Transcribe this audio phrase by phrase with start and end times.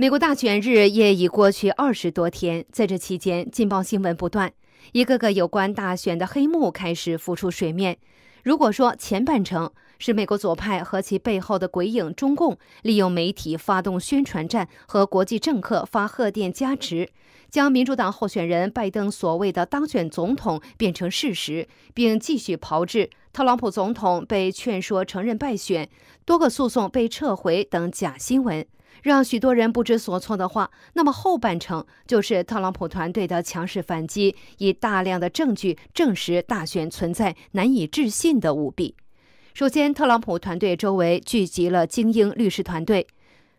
[0.00, 4.52] 美国大选日也已过去二十多天，在这期间，劲爆新闻不断，
[4.92, 7.98] 一个个有关大选的黑幕开始浮出水面。
[8.44, 17.10] 如果说前半程是美国左派和其背后的鬼影中共利用媒体发动宣传战和国际政客发贺电加持，
[17.50, 25.88] 将民主党候选人拜登所谓的当选总统变成事实，并继续炮制特朗普总统被劝说承认败选、
[26.24, 28.64] 多个诉讼被撤回等假新闻。
[29.02, 38.94] 让许多人不知所措的话，那么后半程就是特朗普团队的强势反击，以大量的证据证实大选存在难以置信的舞弊。
[39.54, 43.06] 首先，特朗普团队周围聚集了精英律师团队，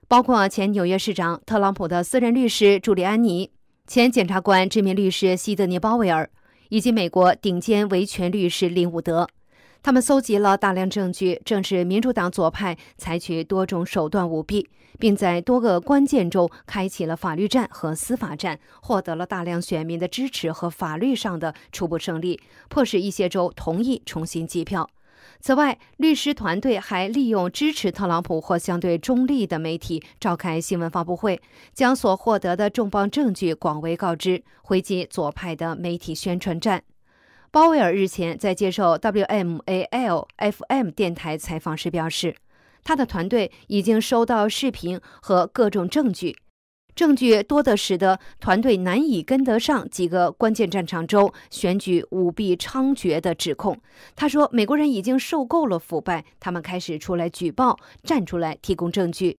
[0.07, 3.51] 包括前纽约市长特朗普的私人律师朱利安尼、
[3.85, 6.29] 前检察官知名律师西德尼·鲍威尔，
[6.69, 9.27] 以及美国顶尖维权律师林伍德。
[9.81, 14.69] 他们搜集了大量证据，证实民主党左派采取多种手段舞弊，
[14.99, 24.87] 并在多个关键州开启了法律战和司法战，获得了大量选民的支持和法律上的初步胜利，迫使一些州同意重新计票。
[25.41, 31.41] 此外，律师团队还利用支持特朗普或相对中立的媒体召开新闻发布会，
[31.73, 36.83] 将所获得的重磅证据广为告知，回击左派的媒体宣传战。
[37.51, 42.35] 鲍威尔日前在接受 WMAL FM 电台采访时表示，
[42.83, 46.35] 他的团队已经收到视频和各种证据，
[46.95, 53.79] 证据多的使得团队难以跟得上几个关键战场州选举舞弊猖獗的指控。
[54.15, 59.37] 他说：“美国人已经受够了腐败，他们开始出来举报，站出来提供证据。”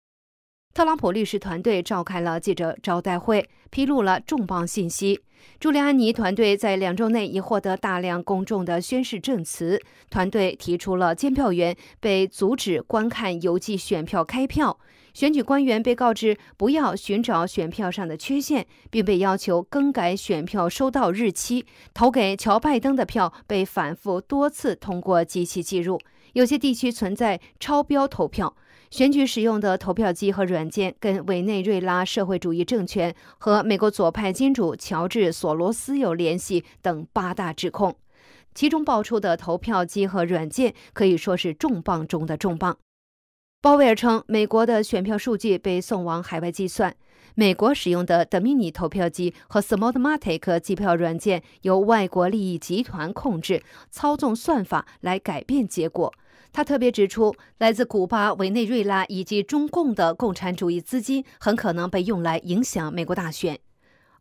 [0.72, 5.20] 特朗普律师团队召开了记者招待会，披露了重磅信息。
[5.58, 9.80] 朱利安尼团队在两周内已获得大量公众的宣誓证词。
[10.10, 14.78] 团队提出了监票员被阻止观看邮寄选票开票，
[15.12, 21.66] 选举官员被告知不要寻找选票上的缺陷，并被要求更改选票收到日期。
[21.92, 25.98] 投给乔拜登的票被反复多次通过机器计入，
[26.34, 28.55] 有些地区存在超标投票。
[28.90, 37.95] 选举使用的投票机和软件跟委内瑞拉社会主义政权和美国左派金主乔治·索罗斯有联系等八大指控，
[38.52, 42.77] 其中爆出的投票机和软件可以说是重磅中的重磅。
[43.62, 46.96] 鲍威尔称，美国的选票数据被送往海外计算，
[47.35, 56.13] 美国使用的 Domini 投票机和 Smartmatic 计票软件由外国利益集团控制、操纵算法来改变结果。
[56.52, 63.58] 他特别指出，来自古巴、委内瑞拉以及中共的共产主义资金很可能被用来影响美国大选。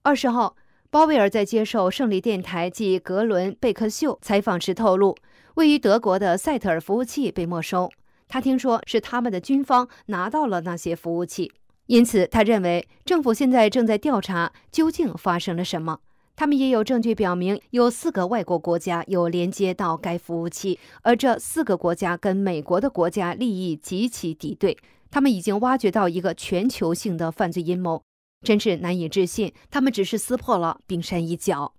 [0.03, 0.55] 二十号，
[0.91, 5.15] 鲍威尔在接受胜利电台暨格伦贝克秀采访时透露，
[5.55, 7.89] 位于德国的赛特尔服务器被没收。
[8.27, 11.51] 他听说是他们的军方拿到了那些服务器，
[11.89, 15.97] 因此他认为政府现在正在调查究竟发生了什么。
[16.35, 24.77] 他们也有证据表明，有四个外国国家有连接到该服务器，而这四个国家跟美国的国家利益极其敌对。
[25.09, 28.03] 他们已经挖掘到一个全球性的犯罪阴谋，
[28.45, 29.51] 真是难以置信。
[29.71, 31.73] 他们只是撕破了冰山一角。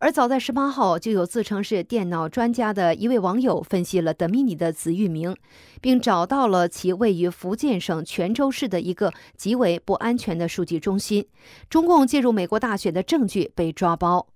[0.00, 5.36] 而早在十八号，就有自称是电脑专家的一位网友分析了德米尼的子域名，
[5.82, 11.26] 并找到了其位于福建省泉州市的一个极为不安全的数据中心。
[11.68, 14.26] 中共介入美国大选的证据被抓包。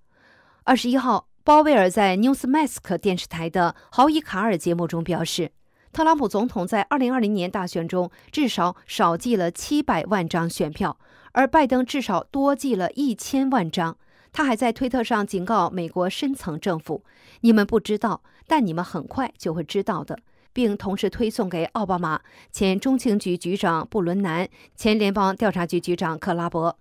[0.65, 5.51] 二十一号，鲍威尔在 Newsmask 电视台的豪伊卡尔节目中表示，
[5.95, 10.99] 特朗普总统在二零二零年大选中至少少寄了七百万张选票，
[11.33, 13.97] 而拜登至少多寄了一千万张。
[14.35, 17.05] 他还在推特上警告美国深层政府
[17.43, 20.19] ：“你们不知道，但你们很快就会知道的。”
[20.53, 22.21] 并同时推送给奥巴马、
[22.53, 26.77] 前中情局局长布伦南、前联邦调查局局长克拉伯。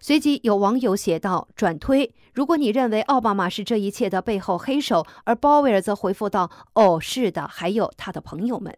[0.00, 8.76] 随即有网友写道：“转推，如果你认为奥巴马是这一切的背后黑手，而鲍威尔则回复道：‘哦，是的，还有他的朋友们。’”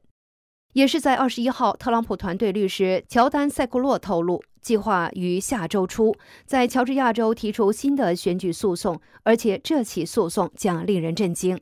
[0.76, 6.14] 也是在二十一号，特朗普团队律师乔丹·塞库洛透露，计划于下周初
[6.44, 11.58] 在乔治亚州提出新的选举诉讼，而且这起诉讼将令人震惊。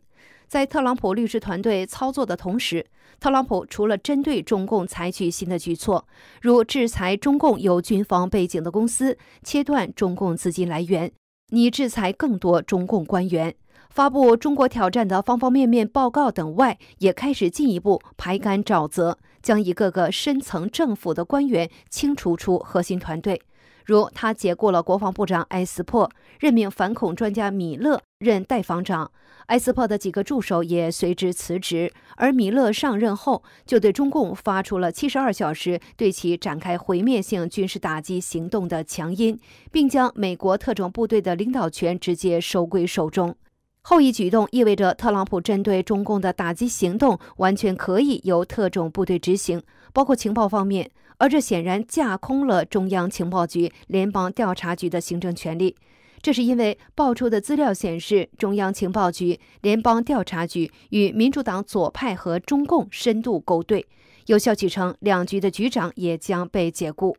[0.49, 2.85] 在特朗普律师团队操作的同时，
[3.21, 6.05] 特朗普除了针对中共采取新的举措，
[6.43, 11.13] 如制裁中共有军方背景的公司、切断中共资金来源、
[11.51, 13.55] 拟制裁更多中共官员。
[13.95, 23.41] 发布中国挑战的方方面面报告等外，也开始进一步排干沼泽，将一个个深层政府的官员清除出核心团队。
[23.85, 26.11] 如他解雇了国防部长埃斯珀，
[26.41, 29.13] 任命反恐专家米勒任代防长。
[29.47, 39.39] 埃斯珀的几个助手也随之辞职，而米勒上任后就对中共发出了七十二小时对其展开毁灭性军事打击行动的强音，
[39.71, 43.37] 并将美国特种部队的领导权直接收归手中。
[43.87, 55.77] 后一举动意味着特朗普针对中共的打击行动完全可以由特种部队执行，包括情报方面，而这显然架空了中央情报局、联邦调查局的行政权力。
[56.23, 63.87] 这是因为爆出的资料显示，中央情报局、联邦调查局与民主党左派和中共深度勾兑。
[64.25, 67.15] 有消息称，两局的局长也将被解雇。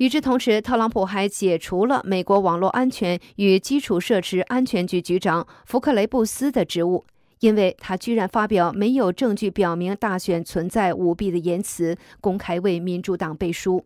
[0.00, 7.04] 与之同时，特朗普还解除了美国网络安全与基础设施安全局局长福克雷布斯的职务，
[7.40, 13.84] 因为他居然发表没有证据表明大选存在舞弊的言辞，公开为民主党背书。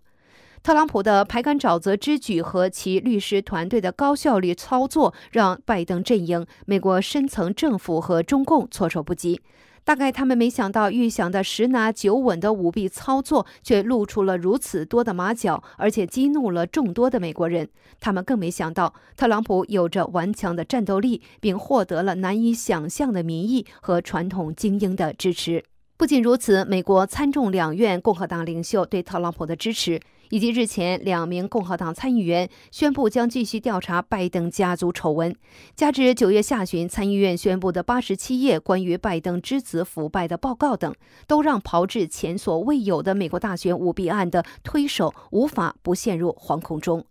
[0.63, 9.41] 特朗普的排干沼泽之举和其律师团队的高效率操作，让拜登阵营、美国深层政府和中共措手不及。
[9.85, 17.69] 大概他们没想到，预想的十拿九稳的舞弊操作，却露出了如此多的马脚，而且激怒了众多的美国人。
[18.01, 25.63] 他们更没想到，特朗普有着顽强的战斗力，并获得了难以想象的民意和传统精英的支持。
[25.97, 35.33] 不仅如此，美国参众两院共和党领袖对特朗普的支持，以及日前两名共和党参议员宣布将继续调查拜登家族丑闻，
[35.77, 40.93] 加之九月下旬参议院宣布的八十七页关于拜登之子腐败的报告等，
[41.29, 47.05] 都让炮制前所未有的美国大选舞弊案的推手无法不陷入惶恐中。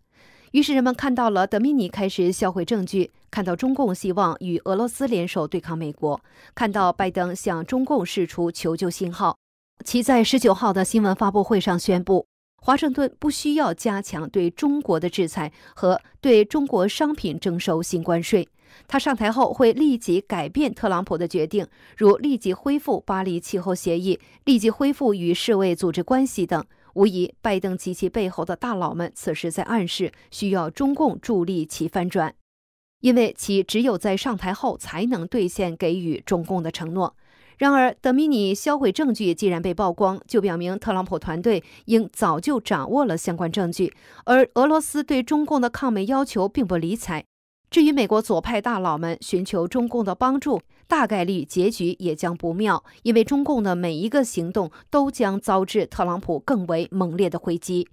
[0.53, 6.21] 于是人们看到了德米尼开始销毁证据，看到中共希望与俄罗斯联手对抗美国，
[6.53, 9.35] 看到拜登向中共释出求救信号。
[9.83, 12.27] 其在十九号的新闻发布会上宣布，
[12.61, 18.47] 华盛顿不需要加强对中国的制裁和对中国商品征收新关税。
[18.87, 21.65] 他上台后会立即改变特朗普的决定，
[21.97, 26.63] 如立即恢复巴黎气候协议、立即恢复与世卫组织关系等。
[26.93, 32.33] 无疑，拜登及其背后的大佬们此时在暗示，需要中共助力其翻转，
[33.01, 37.15] 因为其只有在上台后才能兑现给予中共的承诺。
[37.57, 43.93] 然而，德米尼销毁证据既然被曝光，就表明特朗普团队应早就掌握了相关证据，
[44.25, 47.23] 而俄罗斯对中共的抗美要求并不理睬。
[47.69, 57.87] 至于美国左派大佬们寻求中共的帮助，大概率结局也将不妙，因为中共的每一个行动都将遭致特朗普更为猛烈的回击。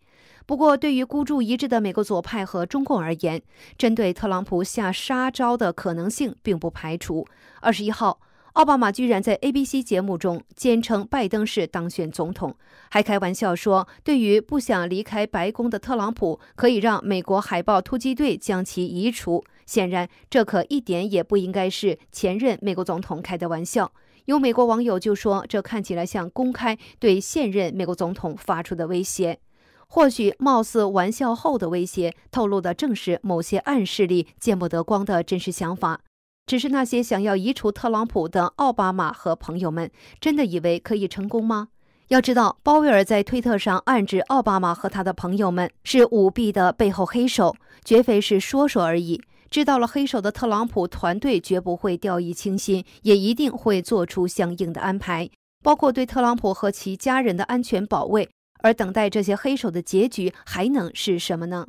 [0.47, 3.41] 不过，对于孤注一掷的美国左派和中共而言，
[3.79, 7.27] 针对特朗普下杀招的可能性并不排除。
[7.61, 8.21] 二十一号。
[8.55, 12.57] 奥巴马居然在 ABC 节目中坚称拜登是当选总统，
[12.91, 19.45] 还开玩笑说，对于不想离开白宫的特朗普，可以让美国海豹突击队将其移除。
[19.71, 23.93] 显然，这可一点也不应该是前任美国总统开的玩笑。
[24.25, 29.39] 有美国网友就说，这看起来像公开对现任美国总统发出的威胁。
[29.87, 36.01] 或许，貌似玩笑后的威胁，透露的正是某些暗势力见不得光的真实想法。
[36.47, 39.89] 只是那些想要移除特朗普的奥巴马和朋友们，
[40.21, 41.69] 真的以为可以成功吗？
[42.09, 49.23] 要知道，鲍威尔在推特上暗指奥巴马和他的朋友们是舞弊的背后黑手，绝非是说说而已。
[49.51, 55.29] 知道了黑手的特朗普团队绝不会掉以轻心，也一定会做出相应的安排，
[55.65, 58.31] 包括对特朗普和其家人的安全保卫。
[58.63, 61.67] 而等待这些黑手的结局还能是什么呢？